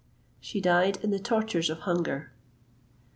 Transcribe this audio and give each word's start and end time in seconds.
She 0.39 0.59
died 0.61 0.97
in 1.03 1.11
the 1.11 1.19
tortures 1.19 1.69
of 1.69 1.81
hunger. 1.81 2.31